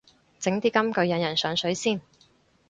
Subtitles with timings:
[0.39, 2.01] 整啲金句引人上水先